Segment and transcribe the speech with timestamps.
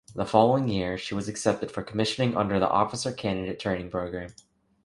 [0.15, 4.33] The following year, she was accepted for commissioning under the Officer Candidate training program.